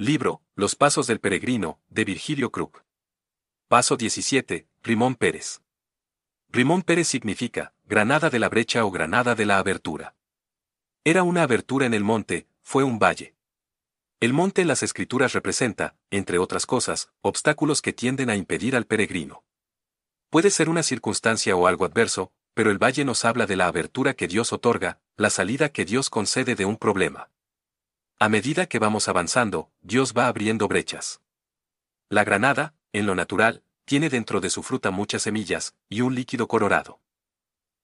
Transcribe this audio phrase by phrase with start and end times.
[0.00, 2.76] Libro, Los Pasos del Peregrino, de Virgilio Krupp.
[3.66, 5.60] Paso 17, Rimón Pérez.
[6.50, 10.14] Rimón Pérez significa, granada de la brecha o granada de la abertura.
[11.02, 13.34] Era una abertura en el monte, fue un valle.
[14.20, 18.86] El monte en las escrituras representa, entre otras cosas, obstáculos que tienden a impedir al
[18.86, 19.42] peregrino.
[20.30, 24.14] Puede ser una circunstancia o algo adverso, pero el valle nos habla de la abertura
[24.14, 27.30] que Dios otorga, la salida que Dios concede de un problema.
[28.20, 31.20] A medida que vamos avanzando, Dios va abriendo brechas.
[32.08, 36.48] La granada, en lo natural, tiene dentro de su fruta muchas semillas y un líquido
[36.48, 37.00] colorado.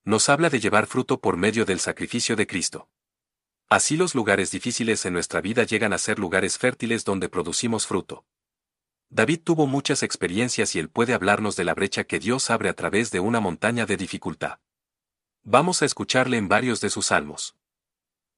[0.02, 2.88] Nos habla de llevar fruto por medio del sacrificio de Cristo.
[3.68, 8.26] Así los lugares difíciles en nuestra vida llegan a ser lugares fértiles donde producimos fruto.
[9.10, 12.74] David tuvo muchas experiencias y él puede hablarnos de la brecha que Dios abre a
[12.74, 14.58] través de una montaña de dificultad.
[15.44, 17.54] Vamos a escucharle en varios de sus salmos.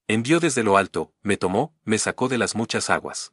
[0.09, 3.33] Envió desde lo alto, me tomó, me sacó de las muchas aguas.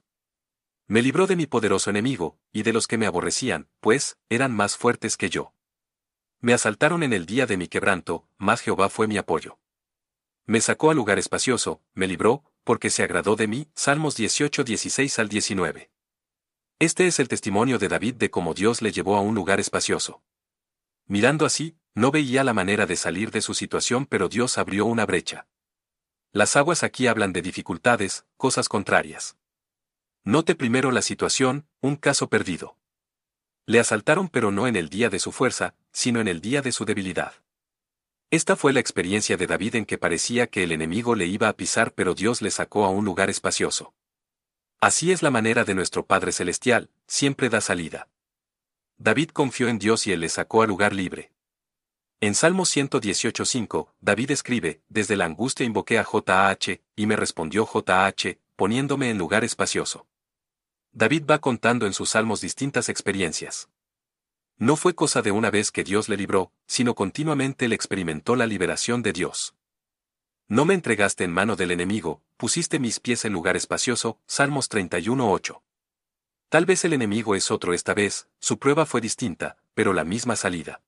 [0.88, 4.76] Me libró de mi poderoso enemigo, y de los que me aborrecían, pues, eran más
[4.76, 5.54] fuertes que yo.
[6.40, 9.60] Me asaltaron en el día de mi quebranto, mas Jehová fue mi apoyo.
[10.46, 13.70] Me sacó a lugar espacioso, me libró, porque se agradó de mí.
[13.76, 15.92] Salmos 18, 16 al 19.
[16.80, 20.24] Este es el testimonio de David de cómo Dios le llevó a un lugar espacioso.
[21.06, 25.06] Mirando así, no veía la manera de salir de su situación, pero Dios abrió una
[25.06, 25.48] brecha.
[26.36, 29.38] Las aguas aquí hablan de dificultades, cosas contrarias.
[30.24, 32.76] Note primero la situación, un caso perdido.
[33.68, 36.72] Le asaltaron pero no en el día de su fuerza, sino en el día de
[36.72, 37.36] su debilidad.
[38.32, 41.54] Esta fue la experiencia de David en que parecía que el enemigo le iba a
[41.54, 43.94] pisar pero Dios le sacó a un lugar espacioso.
[44.82, 48.10] Así es la manera de nuestro Padre Celestial, siempre da salida.
[48.98, 51.33] David confió en Dios y él le sacó a lugar libre.
[52.26, 58.40] En Salmo 118.5, David escribe, Desde la angustia invoqué a JH, y me respondió JH,
[58.56, 60.08] poniéndome en lugar espacioso.
[60.94, 63.68] David va contando en sus salmos distintas experiencias.
[64.58, 68.48] No fue cosa de una vez que Dios le libró, sino continuamente le experimentó la
[68.48, 69.54] liberación de Dios.
[70.48, 75.62] No me entregaste en mano del enemigo, pusiste mis pies en lugar espacioso, Salmos 31.8.
[76.48, 80.38] Tal vez el enemigo es otro esta vez, su prueba fue distinta, pero la misma
[80.38, 80.80] salida.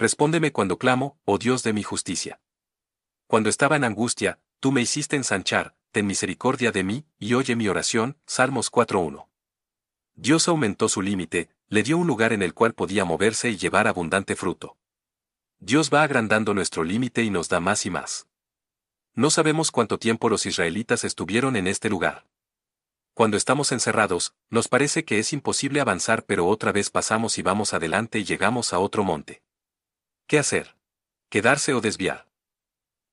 [0.00, 2.40] Respóndeme cuando clamo, oh Dios de mi justicia.
[3.26, 7.68] Cuando estaba en angustia, tú me hiciste ensanchar, ten misericordia de mí, y oye mi
[7.68, 9.28] oración, Salmos 4.1.
[10.14, 13.86] Dios aumentó su límite, le dio un lugar en el cual podía moverse y llevar
[13.88, 14.78] abundante fruto.
[15.58, 18.26] Dios va agrandando nuestro límite y nos da más y más.
[19.12, 22.26] No sabemos cuánto tiempo los israelitas estuvieron en este lugar.
[23.12, 27.74] Cuando estamos encerrados, nos parece que es imposible avanzar pero otra vez pasamos y vamos
[27.74, 29.42] adelante y llegamos a otro monte.
[30.30, 30.76] ¿Qué hacer?
[31.28, 32.28] ¿Quedarse o desviar?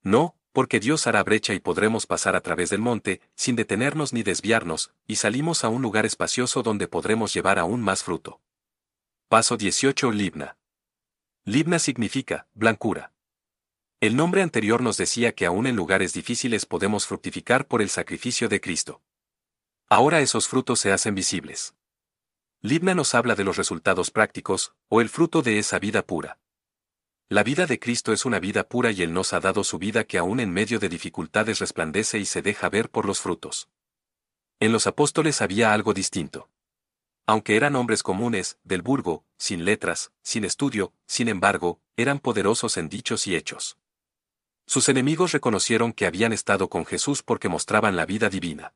[0.03, 4.21] No, porque Dios hará brecha y podremos pasar a través del monte, sin detenernos ni
[4.21, 8.39] desviarnos, y salimos a un lugar espacioso donde podremos llevar aún más fruto.
[9.29, 10.59] Paso 18 Libna.
[11.43, 13.13] Libna significa, blancura.
[13.99, 18.47] El nombre anterior nos decía que aún en lugares difíciles podemos fructificar por el sacrificio
[18.47, 19.01] de Cristo.
[19.89, 21.73] Ahora esos frutos se hacen visibles.
[22.61, 26.37] Libna nos habla de los resultados prácticos, o el fruto de esa vida pura.
[27.29, 30.05] La vida de Cristo es una vida pura y Él nos ha dado su vida
[30.05, 33.67] que aún en medio de dificultades resplandece y se deja ver por los frutos.
[34.61, 36.49] En los apóstoles había algo distinto.
[37.25, 42.87] Aunque eran hombres comunes, del burgo, sin letras, sin estudio, sin embargo, eran poderosos en
[42.87, 43.77] dichos y hechos.
[44.65, 48.73] Sus enemigos reconocieron que habían estado con Jesús porque mostraban la vida divina.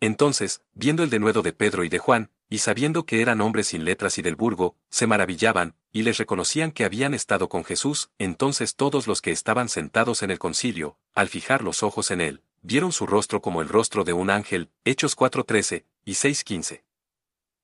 [0.00, 3.84] Entonces, viendo el denuedo de Pedro y de Juan, y sabiendo que eran hombres sin
[3.84, 8.76] letras y del burgo, se maravillaban, y les reconocían que habían estado con Jesús, entonces
[8.76, 12.92] todos los que estaban sentados en el concilio, al fijar los ojos en él, vieron
[12.92, 16.82] su rostro como el rostro de un ángel, Hechos 4.13 y 6.15.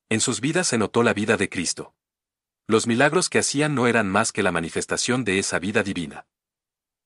[0.09, 1.93] En sus vidas se notó la vida de Cristo.
[2.67, 6.27] Los milagros que hacían no eran más que la manifestación de esa vida divina.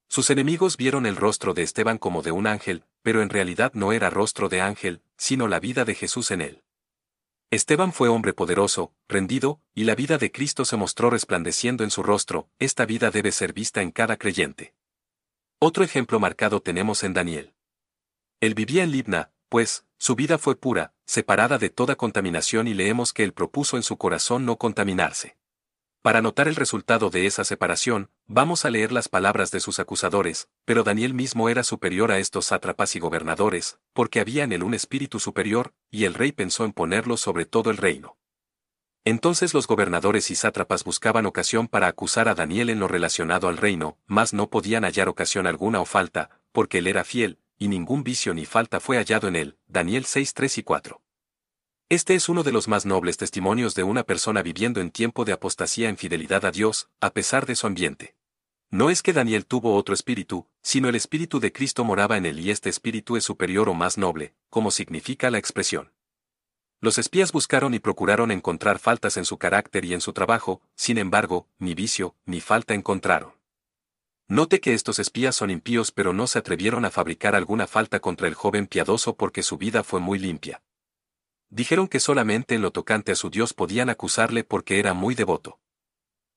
[0.08, 3.92] Sus enemigos vieron el rostro de Esteban como de un ángel, pero en realidad no
[3.92, 6.65] era rostro de ángel, sino la vida de Jesús en él.
[7.52, 12.02] Esteban fue hombre poderoso, rendido, y la vida de Cristo se mostró resplandeciendo en su
[12.02, 14.74] rostro, esta vida debe ser vista en cada creyente.
[15.60, 17.54] Otro ejemplo marcado tenemos en Daniel.
[18.42, 23.14] Él vivía en Libna, pues, su vida fue pura, separada de toda contaminación y leemos
[23.14, 25.38] que él propuso en su corazón no contaminarse.
[26.06, 30.50] Para notar el resultado de esa separación, vamos a leer las palabras de sus acusadores,
[30.64, 34.76] pero Daniel mismo era superior a estos sátrapas y gobernadores, porque había en él un
[34.76, 38.20] espíritu superior, y el rey pensó en ponerlo sobre todo el reino.
[39.04, 43.58] Entonces los gobernadores y sátrapas buscaban ocasión para acusar a Daniel en lo relacionado al
[43.58, 48.04] reino, mas no podían hallar ocasión alguna o falta, porque él era fiel, y ningún
[48.04, 49.58] vicio ni falta fue hallado en él.
[49.66, 51.02] Daniel 6, 3 y 4.
[51.88, 55.34] Este es uno de los más nobles testimonios de una persona viviendo en tiempo de
[55.34, 58.16] apostasía en fidelidad a Dios, a pesar de su ambiente.
[58.72, 62.40] No es que Daniel tuvo otro espíritu, sino el espíritu de Cristo moraba en él
[62.40, 65.92] y este espíritu es superior o más noble, como significa la expresión.
[66.82, 70.98] Los espías buscaron y procuraron encontrar faltas en su carácter y en su trabajo, sin
[70.98, 73.34] embargo, ni vicio, ni falta encontraron.
[74.28, 78.28] Note que estos espías son impíos pero no se atrevieron a fabricar alguna falta contra
[78.28, 80.64] el joven piadoso porque su vida fue muy limpia.
[81.56, 85.58] Dijeron que solamente en lo tocante a su Dios podían acusarle porque era muy devoto.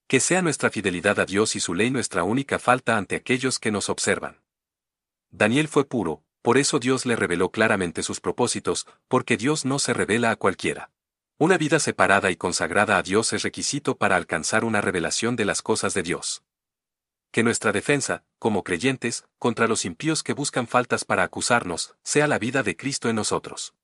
[0.06, 3.72] Que sea nuestra fidelidad a Dios y su ley nuestra única falta ante aquellos que
[3.72, 4.40] nos observan.
[5.30, 9.92] Daniel fue puro, por eso Dios le reveló claramente sus propósitos, porque Dios no se
[9.92, 10.92] revela a cualquiera.
[11.36, 15.62] Una vida separada y consagrada a Dios es requisito para alcanzar una revelación de las
[15.62, 16.44] cosas de Dios.
[17.32, 22.38] Que nuestra defensa, como creyentes, contra los impíos que buscan faltas para acusarnos, sea la
[22.38, 23.74] vida de Cristo en nosotros.